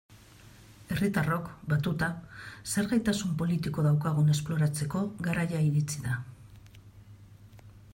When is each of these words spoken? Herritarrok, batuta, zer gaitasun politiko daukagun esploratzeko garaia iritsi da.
Herritarrok, 0.93 1.51
batuta, 1.73 2.07
zer 2.73 2.91
gaitasun 2.95 3.37
politiko 3.43 3.87
daukagun 3.91 4.35
esploratzeko 4.39 5.07
garaia 5.29 5.65
iritsi 5.71 6.07
da. 6.11 6.21